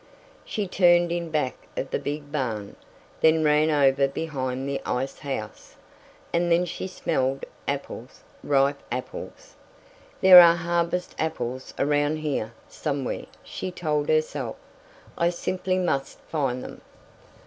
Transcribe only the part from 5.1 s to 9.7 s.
house, and then she smelled apples, ripe apples.